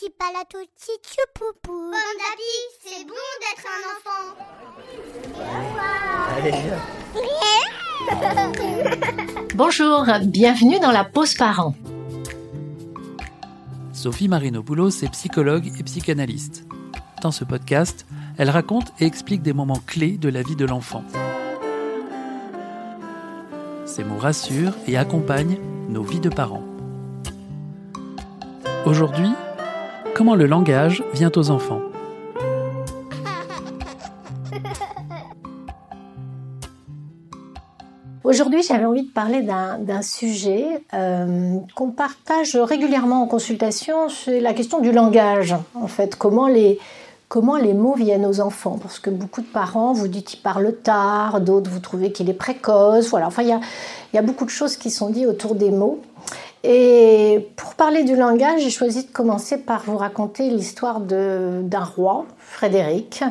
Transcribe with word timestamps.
petit 0.00 0.10
palatouti 0.10 0.92
poupou. 1.34 1.90
Bon 1.90 1.98
c'est 2.82 3.04
bon 3.04 3.14
d'être 3.40 3.66
un 3.66 3.82
enfant. 3.96 4.24
Bonjour, 9.54 10.06
bienvenue 10.26 10.78
dans 10.80 10.92
la 10.92 11.04
pause 11.04 11.34
parent. 11.34 11.74
Sophie 13.92 14.28
Marinopoulos 14.28 15.02
est 15.02 15.10
psychologue 15.10 15.70
et 15.78 15.82
psychanalyste. 15.82 16.64
Dans 17.22 17.32
ce 17.32 17.44
podcast, 17.44 18.06
elle 18.38 18.50
raconte 18.50 18.92
et 19.00 19.06
explique 19.06 19.42
des 19.42 19.52
moments 19.52 19.82
clés 19.86 20.16
de 20.16 20.30
la 20.30 20.42
vie 20.42 20.56
de 20.56 20.64
l'enfant. 20.64 21.04
Ces 23.84 24.04
mots 24.04 24.18
rassurent 24.18 24.76
et 24.86 24.96
accompagnent 24.96 25.58
nos 25.88 26.02
vies 26.02 26.20
de 26.20 26.30
parents. 26.30 26.64
Aujourd'hui, 28.86 29.30
comment 30.20 30.34
le 30.34 30.44
langage 30.44 31.02
vient 31.14 31.32
aux 31.34 31.48
enfants 31.48 31.80
Aujourd'hui, 38.22 38.62
j'avais 38.62 38.84
envie 38.84 39.04
de 39.06 39.10
parler 39.10 39.40
d'un 39.40 40.02
sujet 40.02 40.66
euh, 40.92 41.56
qu'on 41.74 41.90
partage 41.90 42.54
régulièrement 42.54 43.22
en 43.22 43.26
consultation, 43.26 44.10
c'est 44.10 44.40
la 44.40 44.52
question 44.52 44.80
du 44.80 44.92
langage. 44.92 45.54
En 45.74 45.86
fait, 45.86 46.16
comment 46.16 46.48
les, 46.48 46.78
comment 47.28 47.56
les 47.56 47.72
mots 47.72 47.94
viennent 47.94 48.26
aux 48.26 48.40
enfants? 48.40 48.76
Parce 48.78 48.98
que 48.98 49.08
beaucoup 49.08 49.40
de 49.40 49.46
parents 49.46 49.94
vous 49.94 50.06
dites 50.06 50.26
qu'il 50.26 50.42
parle 50.42 50.74
tard, 50.74 51.40
d'autres 51.40 51.70
vous 51.70 51.80
trouvez 51.80 52.12
qu'il 52.12 52.28
est 52.28 52.34
précoce. 52.34 53.08
Voilà, 53.08 53.26
enfin, 53.26 53.40
il 53.40 53.48
y 53.48 53.52
a, 53.52 53.60
y 54.12 54.18
a, 54.18 54.22
beaucoup 54.22 54.44
de 54.44 54.50
choses 54.50 54.76
qui 54.76 54.90
sont 54.90 55.08
dites 55.08 55.24
autour 55.24 55.54
des 55.54 55.70
mots. 55.70 55.98
Et 56.62 57.48
pour 57.56 57.74
parler 57.74 58.04
du 58.04 58.16
langage, 58.16 58.60
j'ai 58.60 58.70
choisi 58.70 59.04
de 59.06 59.10
commencer 59.10 59.56
par 59.56 59.84
vous 59.84 59.96
raconter 59.96 60.50
l'histoire 60.50 61.00
d'un 61.00 61.84
roi, 61.84 62.26
Frédéric, 62.36 63.24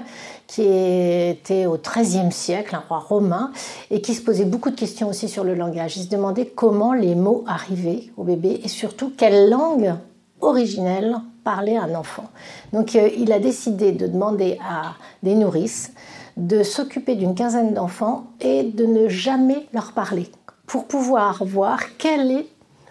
qui 0.48 0.64
était 0.64 1.68
au 1.68 1.78
XIIIe 1.78 2.32
siècle, 2.32 2.76
un 2.76 2.84
roi 2.88 2.98
romain, 2.98 3.52
et 3.92 4.02
qui 4.02 4.16
se 4.16 4.24
posait 4.24 4.46
beaucoup 4.46 4.72
de 4.72 4.76
questions 4.76 5.10
aussi 5.10 5.30
sur 5.30 5.44
le 5.44 5.54
langage. 5.54 5.98
Il 5.98 6.04
se 6.04 6.10
demandait 6.10 6.48
comment 6.48 6.94
les 6.94 7.14
mots 7.14 7.44
arrivaient 7.46 8.06
au 8.18 8.24
bébé 8.24 8.62
et 8.64 8.68
surtout 8.68 9.14
quelle 9.16 9.50
langue 9.50 9.94
originelle 10.42 11.16
parlait 11.44 11.78
un 11.78 11.94
enfant. 11.94 12.30
Donc 12.74 12.96
euh, 12.96 13.10
il 13.18 13.32
a 13.32 13.40
décidé 13.40 13.92
de 13.92 14.08
demander 14.08 14.58
à 14.68 14.94
des 15.22 15.36
nourrices 15.36 15.94
de 16.38 16.64
s'occuper 16.64 17.16
d'une 17.16 17.36
quinzaine 17.36 17.74
d'enfants 17.74 18.28
et 18.40 18.64
de 18.64 18.86
ne 18.86 19.10
jamais 19.10 19.68
leur 19.74 19.92
parler 19.92 20.30
pour 20.66 20.86
pouvoir 20.86 21.44
voir 21.44 21.80
quel 21.98 22.32
est 22.32 22.48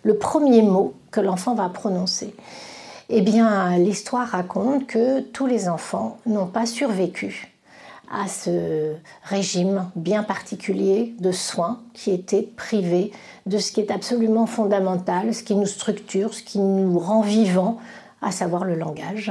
le 0.08 0.16
premier 0.16 0.62
mot 0.62 0.94
que 1.10 1.20
l'enfant 1.20 1.54
va 1.54 1.68
prononcer. 1.68 2.34
Eh 3.10 3.20
bien, 3.20 3.76
l'histoire 3.76 4.26
raconte 4.26 4.86
que 4.86 5.20
tous 5.20 5.46
les 5.46 5.68
enfants 5.68 6.16
n'ont 6.24 6.46
pas 6.46 6.64
survécu 6.64 7.52
à 8.10 8.26
ce 8.26 8.94
régime 9.22 9.90
bien 9.96 10.22
particulier 10.22 11.14
de 11.18 11.30
soins 11.30 11.80
qui 11.92 12.10
était 12.10 12.48
privé 12.56 13.12
de 13.44 13.58
ce 13.58 13.70
qui 13.70 13.80
est 13.80 13.90
absolument 13.90 14.46
fondamental, 14.46 15.34
ce 15.34 15.42
qui 15.42 15.54
nous 15.54 15.66
structure, 15.66 16.32
ce 16.32 16.42
qui 16.42 16.58
nous 16.58 16.98
rend 16.98 17.20
vivants, 17.20 17.76
à 18.22 18.30
savoir 18.30 18.64
le 18.64 18.76
langage, 18.76 19.30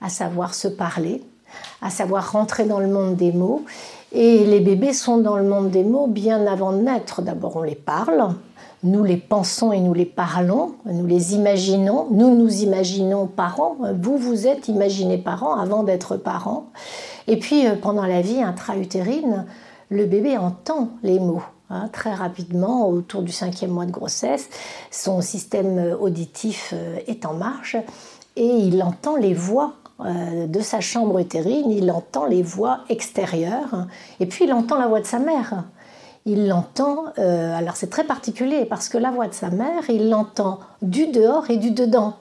à 0.00 0.08
savoir 0.08 0.54
se 0.54 0.66
parler, 0.66 1.22
à 1.82 1.90
savoir 1.90 2.32
rentrer 2.32 2.64
dans 2.64 2.80
le 2.80 2.88
monde 2.88 3.14
des 3.14 3.30
mots. 3.30 3.64
Et 4.10 4.44
les 4.44 4.58
bébés 4.58 4.92
sont 4.92 5.18
dans 5.18 5.36
le 5.36 5.44
monde 5.44 5.70
des 5.70 5.84
mots 5.84 6.08
bien 6.08 6.48
avant 6.48 6.72
de 6.72 6.78
naître. 6.78 7.22
D'abord, 7.22 7.54
on 7.54 7.62
les 7.62 7.76
parle, 7.76 8.34
nous 8.82 9.04
les 9.04 9.16
pensons 9.16 9.72
et 9.72 9.80
nous 9.80 9.92
les 9.92 10.06
parlons, 10.06 10.74
nous 10.86 11.06
les 11.06 11.34
imaginons, 11.34 12.06
nous 12.10 12.34
nous 12.34 12.62
imaginons 12.62 13.26
parents, 13.26 13.76
vous 14.00 14.16
vous 14.16 14.46
êtes 14.46 14.68
imaginé 14.68 15.18
parents 15.18 15.54
avant 15.54 15.82
d'être 15.82 16.16
parents. 16.16 16.70
Et 17.26 17.38
puis 17.38 17.66
euh, 17.66 17.74
pendant 17.76 18.06
la 18.06 18.22
vie 18.22 18.42
intra-utérine, 18.42 19.44
le 19.90 20.06
bébé 20.06 20.38
entend 20.38 20.90
les 21.02 21.18
mots. 21.18 21.42
Hein, 21.72 21.88
très 21.92 22.12
rapidement, 22.12 22.88
autour 22.88 23.22
du 23.22 23.30
cinquième 23.30 23.70
mois 23.70 23.86
de 23.86 23.92
grossesse, 23.92 24.48
son 24.90 25.20
système 25.20 25.96
auditif 26.00 26.72
euh, 26.74 26.98
est 27.06 27.24
en 27.26 27.34
marche 27.34 27.76
et 28.34 28.46
il 28.46 28.82
entend 28.82 29.16
les 29.16 29.34
voix 29.34 29.74
euh, 30.00 30.46
de 30.46 30.60
sa 30.60 30.80
chambre 30.80 31.18
utérine, 31.18 31.70
il 31.70 31.92
entend 31.92 32.24
les 32.24 32.42
voix 32.42 32.80
extérieures 32.88 33.86
et 34.18 34.26
puis 34.26 34.46
il 34.46 34.52
entend 34.52 34.78
la 34.78 34.88
voix 34.88 35.00
de 35.00 35.06
sa 35.06 35.18
mère 35.18 35.64
il 36.26 36.48
l'entend, 36.48 37.06
euh, 37.18 37.56
alors 37.56 37.76
c'est 37.76 37.88
très 37.88 38.04
particulier 38.04 38.66
parce 38.66 38.88
que 38.88 38.98
la 38.98 39.10
voix 39.10 39.26
de 39.26 39.34
sa 39.34 39.50
mère, 39.50 39.88
il 39.88 40.10
l'entend 40.10 40.60
du 40.82 41.06
dehors 41.06 41.50
et 41.50 41.56
du 41.56 41.70
dedans. 41.70 42.16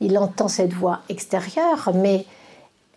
Il 0.00 0.18
entend 0.18 0.48
cette 0.48 0.72
voix 0.72 1.00
extérieure, 1.08 1.90
mais 1.94 2.24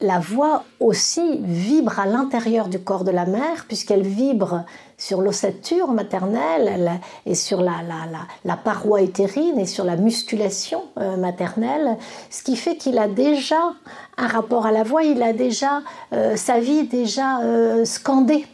la 0.02 0.20
voix 0.20 0.64
aussi 0.80 1.40
vibre 1.44 2.00
à 2.00 2.08
l'intérieur 2.08 2.68
du 2.68 2.80
corps 2.80 3.04
de 3.04 3.12
la 3.12 3.26
mère, 3.26 3.66
puisqu'elle 3.68 4.02
vibre 4.02 4.66
sur 4.98 5.22
l'ossature 5.22 5.90
maternelle 5.92 7.00
et 7.26 7.36
sur 7.36 7.62
la, 7.62 8.58
paroi 8.64 9.04
utérine 9.04 9.60
et 9.60 9.66
sur 9.66 9.86
la 9.86 9.98
musculation 9.98 10.84
euh, 10.98 11.16
maternelle, 11.16 11.98
ce 12.32 12.42
qui 12.42 12.56
fait 12.56 12.76
qu'il 12.76 12.98
a 12.98 13.08
déjà 13.08 13.74
un 14.18 14.28
rapport 14.28 14.66
à 14.66 14.72
la 14.72 14.84
voix, 14.84 15.04
il 15.04 15.22
a 15.22 15.32
déjà 15.32 15.84
euh, 16.12 16.36
sa 16.36 16.60
vie 16.60 16.88
déjà 16.88 17.40
scandée 17.86 18.46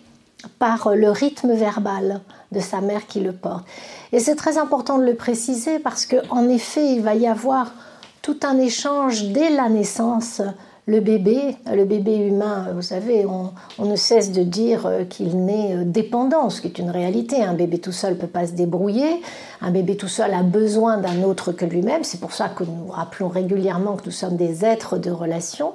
par 0.57 0.95
le 0.95 1.09
rythme 1.09 1.53
verbal 1.53 2.21
de 2.51 2.59
sa 2.59 2.81
mère 2.81 3.07
qui 3.07 3.19
le 3.19 3.31
porte. 3.31 3.65
Et 4.11 4.19
c'est 4.19 4.35
très 4.35 4.57
important 4.57 4.97
de 4.97 5.05
le 5.05 5.15
préciser 5.15 5.79
parce 5.79 6.05
qu'en 6.05 6.47
effet, 6.49 6.93
il 6.93 7.01
va 7.01 7.15
y 7.15 7.27
avoir 7.27 7.73
tout 8.21 8.37
un 8.43 8.57
échange 8.57 9.25
dès 9.25 9.49
la 9.49 9.69
naissance. 9.69 10.41
Le 10.85 11.01
bébé, 11.01 11.55
le 11.71 11.85
bébé 11.85 12.17
humain, 12.17 12.69
vous 12.73 12.81
savez, 12.81 13.23
on, 13.27 13.85
ne 13.85 13.95
cesse 13.95 14.31
de 14.31 14.41
dire 14.41 14.89
qu'il 15.07 15.45
naît 15.45 15.85
dépendant, 15.85 16.49
ce 16.49 16.61
qui 16.61 16.67
est 16.67 16.79
une 16.79 16.89
réalité. 16.89 17.43
Un 17.43 17.53
bébé 17.53 17.77
tout 17.77 17.91
seul 17.91 18.15
ne 18.15 18.19
peut 18.19 18.25
pas 18.25 18.47
se 18.47 18.53
débrouiller. 18.53 19.21
Un 19.61 19.69
bébé 19.69 19.97
tout 19.97 20.07
seul 20.07 20.33
a 20.33 20.41
besoin 20.41 20.97
d'un 20.97 21.21
autre 21.21 21.51
que 21.51 21.65
lui-même. 21.65 22.03
C'est 22.03 22.19
pour 22.19 22.33
ça 22.33 22.49
que 22.49 22.63
nous 22.63 22.87
rappelons 22.87 23.27
régulièrement 23.27 23.97
que 23.97 24.05
nous 24.05 24.11
sommes 24.11 24.35
des 24.35 24.65
êtres 24.65 24.97
de 24.97 25.11
relation. 25.11 25.73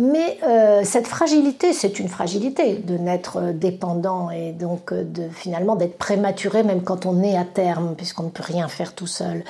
Mais 0.00 0.38
euh, 0.44 0.82
cette 0.84 1.08
fragilité, 1.08 1.72
c'est 1.72 1.98
une 1.98 2.08
fragilité 2.08 2.76
de 2.76 2.96
naître 2.96 3.52
dépendant 3.52 4.30
et 4.30 4.52
donc 4.52 4.92
euh, 4.92 5.04
finalement 5.32 5.74
d'être 5.74 5.98
prématuré 5.98 6.62
même 6.62 6.82
quand 6.82 7.04
on 7.04 7.20
est 7.24 7.36
à 7.36 7.44
terme, 7.44 7.96
puisqu'on 7.96 8.24
ne 8.24 8.30
peut 8.30 8.44
rien 8.44 8.68
faire 8.68 8.94
tout 8.94 9.08
seul. 9.08 9.42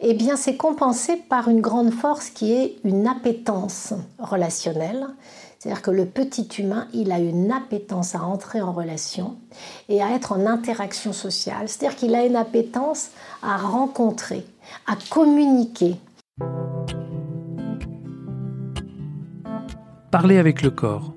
Eh 0.00 0.14
bien, 0.14 0.34
c'est 0.34 0.56
compensé 0.56 1.16
par 1.16 1.48
une 1.48 1.60
grande 1.60 1.92
force 1.92 2.30
qui 2.30 2.52
est 2.52 2.76
une 2.82 3.06
appétence 3.06 3.94
relationnelle. 4.18 5.06
C'est-à-dire 5.60 5.82
que 5.82 5.92
le 5.92 6.06
petit 6.06 6.48
humain, 6.58 6.88
il 6.92 7.12
a 7.12 7.20
une 7.20 7.52
appétence 7.52 8.16
à 8.16 8.22
entrer 8.22 8.60
en 8.60 8.72
relation 8.72 9.36
et 9.88 10.02
à 10.02 10.10
être 10.10 10.32
en 10.32 10.44
interaction 10.44 11.12
sociale. 11.12 11.68
C'est-à-dire 11.68 11.96
qu'il 11.96 12.14
a 12.16 12.26
une 12.26 12.36
appétence 12.36 13.10
à 13.42 13.56
rencontrer, 13.56 14.44
à 14.86 14.96
communiquer. 15.08 15.96
Parler 20.14 20.38
avec 20.38 20.62
le 20.62 20.70
corps. 20.70 21.12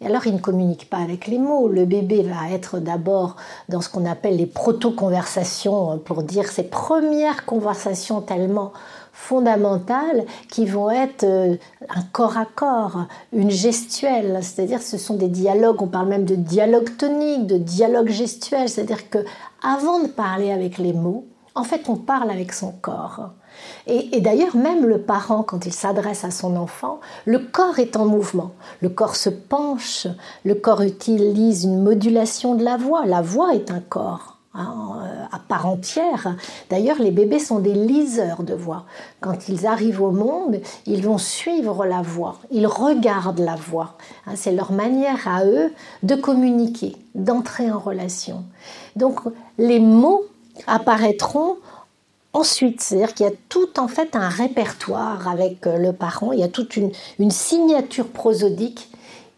Et 0.00 0.06
alors, 0.06 0.26
il 0.26 0.34
ne 0.34 0.40
communique 0.40 0.90
pas 0.90 0.96
avec 0.96 1.28
les 1.28 1.38
mots. 1.38 1.68
Le 1.68 1.84
bébé 1.84 2.24
va 2.24 2.50
être 2.52 2.80
d'abord 2.80 3.36
dans 3.68 3.80
ce 3.80 3.88
qu'on 3.88 4.04
appelle 4.04 4.36
les 4.36 4.46
proto-conversations, 4.46 5.98
pour 5.98 6.24
dire 6.24 6.48
ces 6.48 6.64
premières 6.64 7.44
conversations 7.44 8.20
tellement 8.20 8.72
fondamentales 9.12 10.24
qui 10.48 10.66
vont 10.66 10.90
être 10.90 11.22
euh, 11.22 11.54
un 11.88 12.02
corps 12.10 12.36
à 12.36 12.46
corps, 12.46 13.06
une 13.32 13.52
gestuelle, 13.52 14.40
c'est-à-dire 14.42 14.82
ce 14.82 14.98
sont 14.98 15.14
des 15.14 15.28
dialogues, 15.28 15.82
on 15.82 15.86
parle 15.86 16.08
même 16.08 16.24
de 16.24 16.34
dialogue 16.34 16.96
tonique, 16.96 17.46
de 17.46 17.58
dialogue 17.58 18.08
gestuel, 18.08 18.68
c'est-à-dire 18.68 19.08
que 19.08 19.18
avant 19.62 20.00
de 20.00 20.08
parler 20.08 20.50
avec 20.50 20.78
les 20.78 20.94
mots, 20.94 21.26
en 21.54 21.64
fait, 21.64 21.88
on 21.88 21.96
parle 21.96 22.30
avec 22.30 22.52
son 22.52 22.72
corps. 22.72 23.30
Et, 23.86 24.20
d'ailleurs, 24.20 24.56
même 24.56 24.86
le 24.86 25.02
parent, 25.02 25.42
quand 25.42 25.66
il 25.66 25.72
s'adresse 25.72 26.24
à 26.24 26.30
son 26.30 26.56
enfant, 26.56 27.00
le 27.26 27.38
corps 27.38 27.78
est 27.78 27.96
en 27.96 28.06
mouvement. 28.06 28.52
Le 28.80 28.88
corps 28.88 29.16
se 29.16 29.28
penche, 29.28 30.06
le 30.44 30.54
corps 30.54 30.82
utilise 30.82 31.64
une 31.64 31.82
modulation 31.82 32.54
de 32.54 32.64
la 32.64 32.76
voix. 32.76 33.04
La 33.04 33.20
voix 33.20 33.54
est 33.54 33.70
un 33.70 33.80
corps. 33.80 34.38
Hein, 34.54 35.00
euh, 35.02 35.24
à 35.32 35.38
part 35.38 35.66
entière. 35.66 36.36
D'ailleurs, 36.68 36.98
les 36.98 37.10
bébés 37.10 37.38
sont 37.38 37.58
des 37.58 37.72
liseurs 37.72 38.42
de 38.42 38.52
voix. 38.52 38.84
Quand 39.22 39.48
ils 39.48 39.66
arrivent 39.66 40.02
au 40.02 40.10
monde, 40.10 40.60
ils 40.84 41.02
vont 41.02 41.16
suivre 41.16 41.86
la 41.86 42.02
voix, 42.02 42.36
ils 42.50 42.66
regardent 42.66 43.40
la 43.40 43.56
voix. 43.56 43.96
Hein, 44.26 44.32
c'est 44.34 44.52
leur 44.52 44.70
manière 44.72 45.26
à 45.26 45.46
eux 45.46 45.72
de 46.02 46.14
communiquer, 46.14 46.96
d'entrer 47.14 47.70
en 47.70 47.78
relation. 47.78 48.44
Donc, 48.94 49.20
les 49.56 49.80
mots 49.80 50.26
apparaîtront 50.66 51.56
ensuite. 52.32 52.80
C'est-à-dire 52.80 53.14
qu'il 53.14 53.26
y 53.26 53.28
a 53.28 53.32
tout 53.48 53.78
en 53.78 53.88
fait 53.88 54.16
un 54.16 54.28
répertoire 54.28 55.28
avec 55.28 55.66
euh, 55.66 55.76
le 55.76 55.92
parent, 55.92 56.32
il 56.32 56.40
y 56.40 56.44
a 56.44 56.48
toute 56.48 56.76
une, 56.76 56.92
signature 57.30 58.08
prosodique 58.08 58.88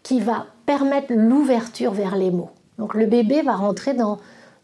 qui 0.03 0.19
va 0.19 0.45
permettre 0.65 1.13
l'ouverture 1.13 1.91
vers 1.91 2.15
les 2.15 2.31
mots. 2.31 2.49
Donc 2.77 2.93
le 2.93 3.05
bébé 3.05 3.41
va 3.41 3.55
rentrer 3.55 3.93
dans, 3.93 4.19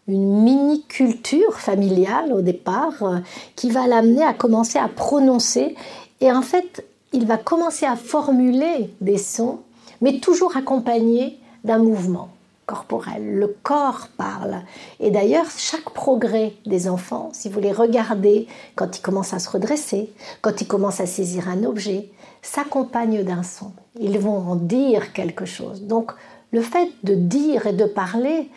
une 0.07 0.43
mini-culture 0.43 1.59
familiale 1.59 2.33
au 2.33 2.41
départ 2.41 3.03
euh, 3.03 3.19
qui 3.55 3.69
va 3.69 3.87
l'amener 3.87 4.23
à 4.23 4.33
commencer 4.33 4.79
à 4.79 4.87
prononcer. 4.87 5.75
Et 6.19 6.31
en 6.31 6.41
fait, 6.41 6.85
il 7.13 7.25
va 7.25 7.37
commencer 7.37 7.85
à 7.85 7.95
formuler 7.95 8.89
des 8.99 9.17
sons, 9.17 9.59
mais 10.01 10.19
toujours 10.19 10.57
accompagnés 10.57 11.39
d'un 11.63 11.77
mouvement 11.77 12.29
corporel. 12.65 13.35
Le 13.35 13.47
corps 13.47 14.07
parle. 14.17 14.61
Et 14.99 15.11
d'ailleurs, 15.11 15.47
chaque 15.57 15.89
progrès 15.89 16.53
des 16.65 16.87
enfants, 16.87 17.29
si 17.33 17.49
vous 17.49 17.59
les 17.59 17.71
regardez 17.71 18.47
quand 18.75 18.97
ils 18.97 19.01
commencent 19.01 19.33
à 19.33 19.39
se 19.39 19.49
redresser, 19.49 20.11
quand 20.41 20.61
ils 20.61 20.67
commencent 20.67 21.01
à 21.01 21.05
saisir 21.05 21.49
un 21.49 21.63
objet, 21.63 22.09
s'accompagne 22.41 23.23
d'un 23.23 23.43
son. 23.43 23.71
Ils 23.99 24.19
vont 24.19 24.37
en 24.37 24.55
dire 24.55 25.13
quelque 25.13 25.45
chose. 25.45 25.83
Donc, 25.83 26.11
le 26.51 26.61
fait 26.61 26.89
de 27.03 27.15
dire 27.15 27.67
et 27.67 27.73
de 27.73 27.85
parler 27.85 28.49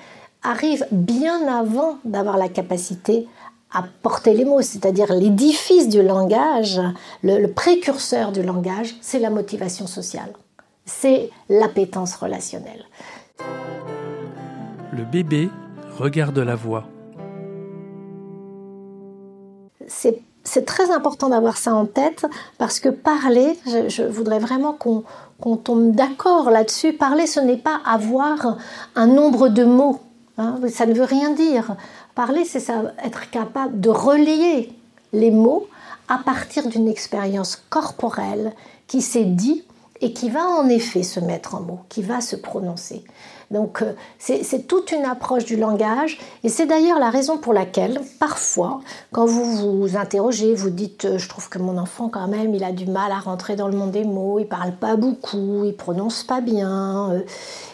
arrive 0.42 0.86
bien 0.90 1.46
avant 1.48 1.98
d'avoir 2.04 2.36
la 2.36 2.48
capacité 2.48 3.28
à 3.72 3.84
porter 4.02 4.34
les 4.34 4.44
mots, 4.44 4.62
c'est-à-dire 4.62 5.12
l'édifice 5.12 5.88
du 5.88 6.02
langage, 6.02 6.80
le, 7.22 7.46
précurseur 7.48 8.30
du 8.30 8.42
langage, 8.42 8.94
c'est 9.00 9.18
la 9.18 9.30
motivation 9.30 9.88
sociale, 9.88 10.32
c'est 10.86 11.30
l'appétence 11.48 12.14
relationnelle. 12.14 12.84
Le 14.96 15.02
bébé 15.04 15.50
regarde 15.98 16.38
la 16.38 16.54
voix. 16.54 16.84
C'est 19.88 20.64
très 20.66 20.92
important 20.92 21.30
d'avoir 21.30 21.56
ça 21.56 21.74
en 21.74 21.84
tête 21.84 22.26
parce 22.58 22.78
que 22.78 22.90
parler, 22.90 23.58
je, 23.66 24.04
voudrais 24.04 24.38
vraiment 24.38 24.72
qu'on 24.72 25.56
tombe 25.56 25.90
d'accord 25.96 26.50
là-dessus, 26.50 26.92
parler 26.92 27.26
ce 27.26 27.40
n'est 27.40 27.56
pas 27.56 27.80
avoir 27.84 28.56
un 28.94 29.08
nombre 29.08 29.48
de 29.48 29.64
mots, 29.64 29.98
hein. 30.38 30.60
ça 30.68 30.86
ne 30.86 30.94
veut 30.94 31.02
rien 31.02 31.30
dire. 31.30 31.74
Parler, 32.14 32.44
c'est 32.44 32.64
être 33.04 33.30
capable 33.30 33.80
de 33.80 33.88
relier 33.88 34.72
les 35.12 35.32
mots 35.32 35.66
à 36.06 36.18
partir 36.18 36.68
d'une 36.68 36.86
expérience 36.86 37.56
corporelle 37.68 38.52
qui 38.86 39.02
s'est 39.02 39.24
dit 39.24 39.64
et 40.00 40.12
qui 40.12 40.30
va 40.30 40.44
en 40.46 40.68
effet 40.68 41.02
se 41.02 41.18
mettre 41.18 41.56
en 41.56 41.62
mots, 41.62 41.80
qui 41.88 42.02
va 42.02 42.20
se 42.20 42.36
prononcer. 42.36 43.02
Donc 43.50 43.82
euh, 43.82 43.92
c'est 44.18 44.66
toute 44.66 44.92
une 44.92 45.04
approche 45.04 45.44
du 45.44 45.56
langage 45.56 46.18
et 46.42 46.48
c'est 46.48 46.66
d'ailleurs 46.66 46.98
la 46.98 47.10
raison 47.10 47.38
pour 47.38 47.52
laquelle 47.52 48.00
parfois 48.18 48.80
quand 49.12 49.26
vous 49.26 49.80
vous 49.80 49.96
interrogez, 49.96 50.54
vous 50.54 50.70
dites 50.70 51.04
euh, 51.04 51.18
je 51.18 51.28
trouve 51.28 51.48
que 51.48 51.58
mon 51.58 51.78
enfant 51.78 52.08
quand 52.08 52.26
même 52.28 52.54
il 52.54 52.64
a 52.64 52.72
du 52.72 52.86
mal 52.86 53.12
à 53.12 53.18
rentrer 53.18 53.56
dans 53.56 53.68
le 53.68 53.76
monde 53.76 53.90
des 53.90 54.04
mots, 54.04 54.38
il 54.38 54.46
parle 54.46 54.72
pas 54.72 54.96
beaucoup, 54.96 55.64
il 55.64 55.74
prononce 55.74 56.24
pas 56.24 56.40
bien. 56.40 57.12
Euh, 57.12 57.20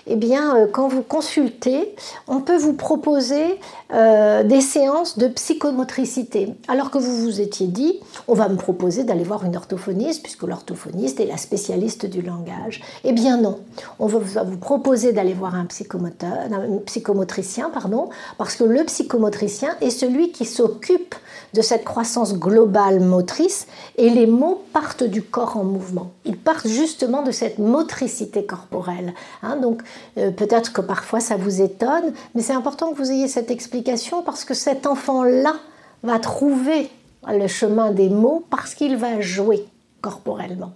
eh 0.07 0.17
bien, 0.17 0.67
quand 0.73 0.89
vous 0.89 1.03
consultez, 1.03 1.95
on 2.27 2.41
peut 2.41 2.57
vous 2.57 2.73
proposer 2.73 3.61
des 3.93 4.61
séances 4.61 5.19
de 5.19 5.29
psychomotricité. 5.29 6.55
Alors 6.67 6.91
que 6.91 6.99
vous 6.99 7.17
vous 7.19 7.41
étiez 7.41 7.69
dit, 7.69 8.01
on 8.27 8.35
va 8.35 8.49
me 8.49 8.57
proposer 8.57 9.05
d'aller 9.05 9.23
voir 9.23 9.45
une 9.45 9.57
orthophoniste, 9.57 10.23
puisque 10.23 10.43
l'orthophoniste 10.43 11.21
est 11.21 11.27
la 11.27 11.37
spécialiste 11.37 12.07
du 12.07 12.23
langage. 12.23 12.83
Eh 13.05 13.13
bien 13.13 13.37
non, 13.37 13.61
on 14.01 14.07
va 14.07 14.43
vous 14.43 14.57
proposer 14.57 15.13
d'aller 15.13 15.35
voir 15.35 15.55
un, 15.55 15.60
un 15.61 16.79
psychomotricien, 16.87 17.71
pardon, 17.71 18.09
parce 18.39 18.57
que 18.57 18.65
le 18.65 18.85
psychomotricien 18.85 19.71
est 19.81 19.91
celui 19.91 20.33
qui 20.33 20.45
s'occupe 20.45 21.15
de 21.55 21.63
cette 21.63 21.85
croissance 21.85 22.35
globale 22.35 23.01
motrice 23.01 23.67
et 23.97 24.11
les 24.11 24.27
mots 24.27 24.63
partent 24.73 25.05
du 25.05 25.23
corps 25.23 25.57
en 25.57 25.65
mouvement. 25.65 26.13
Ils 26.25 26.37
partent 26.37 26.69
justement 26.69 27.23
de 27.23 27.31
cette 27.31 27.59
motricité 27.59 28.45
corporelle. 28.45 29.15
Hein. 29.43 29.57
donc 29.57 29.83
euh, 30.19 30.31
peut-être 30.31 30.73
que 30.73 30.81
parfois 30.81 31.21
ça 31.21 31.37
vous 31.37 31.63
étonne, 31.63 32.13
mais 32.35 32.43
c'est 32.43 32.53
important 32.53 32.93
que 32.93 32.97
vous 32.97 33.11
ayez 33.11 33.29
cette 33.29 33.51
explication 33.51 34.23
parce 34.23 34.45
que 34.45 34.55
cet 34.55 34.87
enfant-là 34.87 35.55
va 36.03 36.19
trouver 36.19 36.91
le 37.29 37.47
chemin 37.47 37.91
des 37.91 38.09
mots 38.09 38.45
parce 38.51 38.75
qu'il 38.75 38.97
va 38.97 39.21
jouer 39.21 39.67
corporellement. 40.01 40.73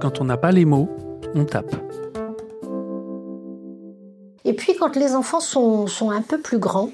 Quand 0.00 0.20
on 0.20 0.24
n'a 0.24 0.36
pas 0.36 0.52
les 0.52 0.64
mots, 0.64 0.88
on 1.34 1.44
tape. 1.44 1.74
Et 4.44 4.52
puis 4.52 4.74
quand 4.76 4.96
les 4.96 5.14
enfants 5.14 5.40
sont, 5.40 6.10
un 6.10 6.22
peu 6.22 6.38
plus 6.40 6.58
grands, 6.58 6.90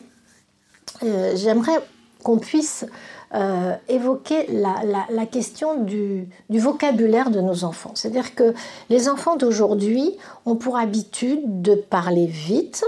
euh, 1.02 1.32
j'aimerais 1.36 1.78
qu'on 2.22 2.38
puisse 2.38 2.86
euh, 3.34 3.74
évoquer 3.88 4.46
la, 4.48 5.26
question 5.26 5.82
du, 5.82 6.28
vocabulaire 6.48 7.30
de 7.30 7.40
nos 7.40 7.64
enfants. 7.64 7.90
C'est-à-dire 7.94 8.34
que 8.34 8.54
les 8.88 9.08
enfants 9.08 9.36
d'aujourd'hui 9.36 10.16
ont 10.44 10.56
pour 10.56 10.76
habitude 10.76 11.60
de 11.60 11.74
parler 11.74 12.26
vite, 12.26 12.84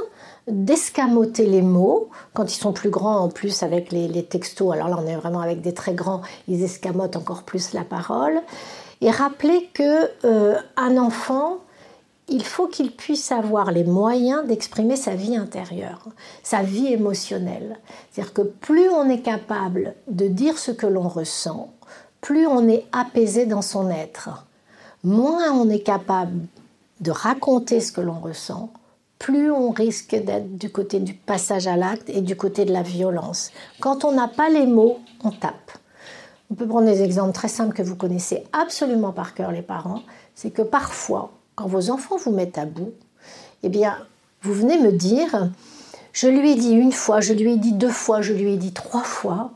d'escamoter 0.46 1.44
les 1.44 1.62
mots. 1.62 2.08
Quand 2.34 2.52
ils 2.52 2.58
sont 2.58 2.72
plus 2.72 2.90
grands, 2.90 3.18
en 3.18 3.28
plus, 3.28 3.62
avec 3.62 3.92
les, 3.92 4.24
textos, 4.24 4.72
alors 4.72 4.88
là, 4.88 4.96
on 4.98 5.06
est 5.06 5.16
vraiment 5.16 5.40
avec 5.40 5.60
des 5.60 5.74
très 5.74 5.92
grands, 5.92 6.22
ils 6.46 6.62
escamotent 6.62 7.16
encore 7.16 7.42
plus 7.42 7.72
la 7.72 7.84
parole. 7.84 8.40
Et 9.00 9.10
rappeler 9.10 9.68
que 9.74 10.10
euh, 10.24 10.56
un 10.76 10.96
enfant 10.96 11.58
il 12.28 12.44
faut 12.44 12.66
qu'il 12.66 12.92
puisse 12.92 13.32
avoir 13.32 13.72
les 13.72 13.84
moyens 13.84 14.46
d'exprimer 14.46 14.96
sa 14.96 15.14
vie 15.14 15.36
intérieure, 15.36 16.06
sa 16.42 16.62
vie 16.62 16.92
émotionnelle. 16.92 17.78
C'est-à-dire 18.10 18.34
que 18.34 18.42
plus 18.42 18.88
on 18.90 19.08
est 19.08 19.22
capable 19.22 19.94
de 20.08 20.28
dire 20.28 20.58
ce 20.58 20.70
que 20.70 20.86
l'on 20.86 21.08
ressent, 21.08 21.72
plus 22.20 22.46
on 22.46 22.68
est 22.68 22.86
apaisé 22.92 23.46
dans 23.46 23.62
son 23.62 23.90
être. 23.90 24.46
Moins 25.04 25.52
on 25.52 25.68
est 25.70 25.82
capable 25.82 26.46
de 27.00 27.10
raconter 27.10 27.80
ce 27.80 27.92
que 27.92 28.00
l'on 28.00 28.18
ressent, 28.18 28.70
plus 29.18 29.50
on 29.50 29.70
risque 29.70 30.14
d'être 30.14 30.56
du 30.56 30.70
côté 30.70 31.00
du 31.00 31.14
passage 31.14 31.66
à 31.66 31.76
l'acte 31.76 32.10
et 32.10 32.20
du 32.20 32.36
côté 32.36 32.64
de 32.64 32.72
la 32.72 32.82
violence. 32.82 33.50
Quand 33.80 34.04
on 34.04 34.12
n'a 34.12 34.28
pas 34.28 34.48
les 34.48 34.66
mots, 34.66 34.98
on 35.24 35.30
tape. 35.30 35.72
On 36.50 36.54
peut 36.54 36.66
prendre 36.66 36.86
des 36.86 37.02
exemples 37.02 37.32
très 37.32 37.48
simples 37.48 37.74
que 37.74 37.82
vous 37.82 37.96
connaissez 37.96 38.44
absolument 38.52 39.12
par 39.12 39.34
cœur 39.34 39.52
les 39.52 39.62
parents. 39.62 40.02
C'est 40.34 40.50
que 40.50 40.62
parfois, 40.62 41.30
quand 41.58 41.66
vos 41.66 41.90
enfants 41.90 42.16
vous 42.16 42.30
mettent 42.30 42.56
à 42.56 42.66
bout, 42.66 42.92
eh 43.64 43.68
bien, 43.68 43.98
vous 44.42 44.54
venez 44.54 44.78
me 44.78 44.92
dire, 44.92 45.50
je 46.12 46.28
lui 46.28 46.52
ai 46.52 46.54
dit 46.54 46.70
une 46.70 46.92
fois, 46.92 47.20
je 47.20 47.32
lui 47.32 47.54
ai 47.54 47.56
dit 47.56 47.72
deux 47.72 47.90
fois, 47.90 48.22
je 48.22 48.32
lui 48.32 48.52
ai 48.52 48.56
dit 48.56 48.72
trois 48.72 49.02
fois, 49.02 49.50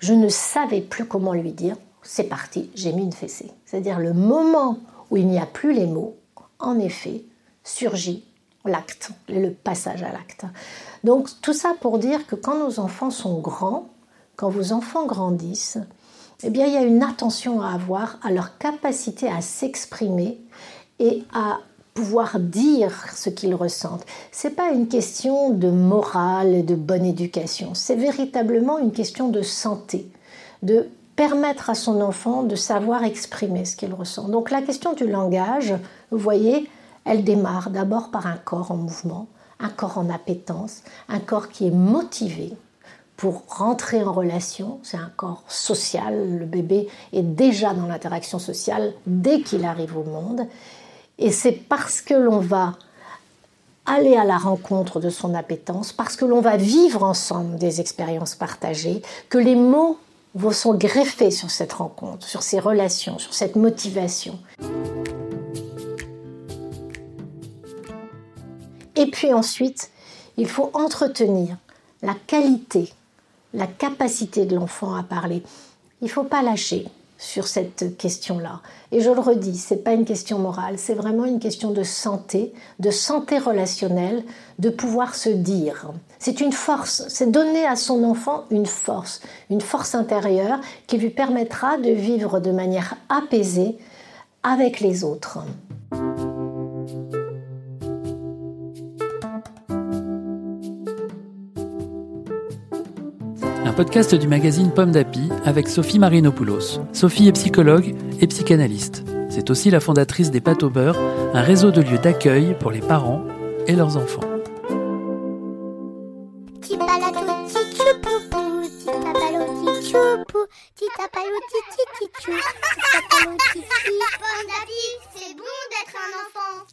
je 0.00 0.14
ne 0.14 0.28
savais 0.28 0.80
plus 0.80 1.04
comment 1.04 1.34
lui 1.34 1.52
dire, 1.52 1.76
c'est 2.02 2.24
parti, 2.24 2.70
j'ai 2.74 2.92
mis 2.92 3.04
une 3.04 3.12
fessée. 3.12 3.52
C'est-à-dire 3.66 4.00
le 4.00 4.14
moment 4.14 4.78
où 5.12 5.16
il 5.16 5.28
n'y 5.28 5.38
a 5.38 5.46
plus 5.46 5.72
les 5.72 5.86
mots, 5.86 6.16
en 6.58 6.76
effet, 6.80 7.22
surgit 7.62 8.24
l'acte, 8.64 9.12
le 9.28 9.50
passage 9.50 10.02
à 10.02 10.10
l'acte. 10.10 10.44
Donc 11.04 11.28
tout 11.40 11.52
ça 11.52 11.72
pour 11.80 12.00
dire 12.00 12.26
que 12.26 12.34
quand 12.34 12.58
nos 12.58 12.80
enfants 12.80 13.12
sont 13.12 13.38
grands, 13.38 13.86
quand 14.34 14.48
vos 14.48 14.72
enfants 14.72 15.06
grandissent, 15.06 15.78
eh 16.42 16.50
bien 16.50 16.66
il 16.66 16.72
y 16.72 16.76
a 16.76 16.82
une 16.82 17.04
attention 17.04 17.62
à 17.62 17.70
avoir 17.70 18.18
à 18.22 18.32
leur 18.32 18.58
capacité 18.58 19.28
à 19.28 19.40
s'exprimer 19.40 20.40
et 20.98 21.22
à 21.32 21.58
pouvoir 21.94 22.38
dire 22.38 22.92
ce 23.14 23.28
qu'ils 23.28 23.54
ressentent. 23.54 24.06
C'est 24.30 24.54
pas 24.54 24.70
une 24.70 24.86
question 24.86 25.50
de 25.50 25.68
morale 25.68 26.54
et 26.54 26.62
de 26.62 26.76
bonne 26.76 27.04
éducation, 27.04 27.74
c'est 27.74 27.96
véritablement 27.96 28.78
une 28.78 28.92
question 28.92 29.28
de 29.28 29.42
santé, 29.42 30.08
de 30.62 30.88
permettre 31.16 31.70
à 31.70 31.74
son 31.74 32.00
enfant 32.00 32.44
de 32.44 32.54
savoir 32.54 33.02
exprimer 33.02 33.64
ce 33.64 33.74
qu'il 33.74 33.92
ressent. 33.92 34.28
Donc 34.28 34.52
la 34.52 34.62
question 34.62 34.92
du 34.92 35.08
langage, 35.08 35.74
vous 36.12 36.18
voyez, 36.18 36.70
elle 37.04 37.24
démarre 37.24 37.70
d'abord 37.70 38.12
par 38.12 38.28
un 38.28 38.36
corps 38.36 38.70
en 38.70 38.76
mouvement, 38.76 39.26
un 39.58 39.68
corps 39.68 39.98
en 39.98 40.10
appétence, 40.10 40.82
un 41.08 41.18
corps 41.18 41.48
qui 41.48 41.66
est 41.66 41.72
motivé 41.72 42.52
pour 43.16 43.42
rentrer 43.48 44.04
en 44.04 44.12
relation. 44.12 44.78
C'est 44.84 44.96
un 44.96 45.10
corps 45.16 45.42
social. 45.48 46.38
Le 46.38 46.46
bébé 46.46 46.86
est 47.12 47.22
déjà 47.22 47.74
dans 47.74 47.86
l'interaction 47.86 48.38
sociale 48.38 48.92
dès 49.08 49.40
qu'il 49.40 49.64
arrive 49.64 49.98
au 49.98 50.04
monde. 50.04 50.46
Et 51.18 51.32
c'est 51.32 51.52
parce 51.52 52.00
que 52.00 52.14
l'on 52.14 52.38
va 52.38 52.74
aller 53.86 54.16
à 54.16 54.24
la 54.24 54.36
rencontre 54.36 55.00
de 55.00 55.10
son 55.10 55.34
appétence, 55.34 55.92
parce 55.92 56.16
que 56.16 56.24
l'on 56.24 56.40
va 56.40 56.56
vivre 56.56 57.02
ensemble 57.02 57.56
des 57.56 57.80
expériences 57.80 58.34
partagées, 58.34 59.02
que 59.28 59.38
les 59.38 59.56
mots 59.56 59.98
vont 60.34 60.52
sont 60.52 60.74
greffés 60.74 61.30
sur 61.30 61.50
cette 61.50 61.72
rencontre, 61.72 62.26
sur 62.26 62.42
ces 62.42 62.60
relations, 62.60 63.18
sur 63.18 63.34
cette 63.34 63.56
motivation. 63.56 64.38
Et 68.94 69.06
puis 69.06 69.32
ensuite, 69.32 69.90
il 70.36 70.48
faut 70.48 70.70
entretenir 70.74 71.56
la 72.02 72.14
qualité, 72.26 72.92
la 73.54 73.66
capacité 73.66 74.44
de 74.44 74.54
l'enfant 74.54 74.94
à 74.94 75.02
parler. 75.02 75.42
Il 76.00 76.04
ne 76.04 76.10
faut 76.10 76.24
pas 76.24 76.42
lâcher 76.42 76.86
sur 77.18 77.48
cette 77.48 77.96
question-là. 77.98 78.60
Et 78.92 79.00
je 79.00 79.10
le 79.10 79.20
redis, 79.20 79.58
ce 79.58 79.74
n'est 79.74 79.80
pas 79.80 79.92
une 79.92 80.04
question 80.04 80.38
morale, 80.38 80.78
c'est 80.78 80.94
vraiment 80.94 81.24
une 81.24 81.40
question 81.40 81.72
de 81.72 81.82
santé, 81.82 82.54
de 82.78 82.90
santé 82.90 83.38
relationnelle, 83.38 84.24
de 84.60 84.70
pouvoir 84.70 85.16
se 85.16 85.28
dire. 85.28 85.90
C'est 86.20 86.40
une 86.40 86.52
force, 86.52 87.04
c'est 87.08 87.30
donner 87.30 87.66
à 87.66 87.76
son 87.76 88.04
enfant 88.04 88.44
une 88.50 88.66
force, 88.66 89.20
une 89.50 89.60
force 89.60 89.94
intérieure 89.94 90.60
qui 90.86 90.96
lui 90.96 91.10
permettra 91.10 91.76
de 91.76 91.90
vivre 91.90 92.38
de 92.38 92.52
manière 92.52 92.94
apaisée 93.08 93.76
avec 94.44 94.78
les 94.80 95.02
autres. 95.02 95.40
Podcast 103.78 104.12
du 104.12 104.26
magazine 104.26 104.72
Pomme 104.72 104.90
d'Api 104.90 105.28
avec 105.44 105.68
Sophie 105.68 106.00
Marinopoulos. 106.00 106.80
Sophie 106.92 107.28
est 107.28 107.32
psychologue 107.32 107.94
et 108.20 108.26
psychanalyste. 108.26 109.04
C'est 109.30 109.50
aussi 109.50 109.70
la 109.70 109.78
fondatrice 109.78 110.32
des 110.32 110.40
Pâtes 110.40 110.64
au 110.64 110.68
beurre, 110.68 110.98
un 111.32 111.42
réseau 111.42 111.70
de 111.70 111.80
lieux 111.80 112.00
d'accueil 112.00 112.56
pour 112.58 112.72
les 112.72 112.80
parents 112.80 113.22
et 113.68 113.76
leurs 113.76 113.96
enfants. 113.96 114.18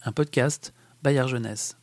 Un 0.04 0.12
podcast 0.12 0.74
Bayard 1.04 1.28
Jeunesse. 1.28 1.78